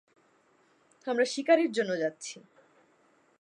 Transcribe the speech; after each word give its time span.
আমরা 1.07 1.25
শিকারের 1.25 1.71
জন্য 1.71 1.91
যাচ্ছি! 1.97 2.37